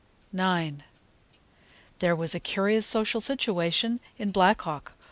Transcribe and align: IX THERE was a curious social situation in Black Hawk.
IX 0.33 0.77
THERE 1.99 2.15
was 2.15 2.33
a 2.33 2.39
curious 2.39 2.87
social 2.87 3.21
situation 3.21 3.99
in 4.17 4.31
Black 4.31 4.59
Hawk. 4.61 4.93